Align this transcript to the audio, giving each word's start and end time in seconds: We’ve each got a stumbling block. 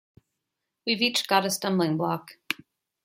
We’ve 0.83 0.99
each 1.03 1.27
got 1.27 1.45
a 1.45 1.51
stumbling 1.51 1.95
block. 1.95 2.37